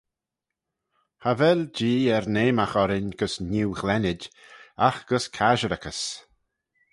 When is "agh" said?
4.87-4.99